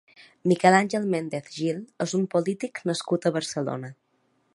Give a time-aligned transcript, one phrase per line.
[0.51, 3.93] Miquel Àngel Méndez Gil és un polític nascut a Barcelona.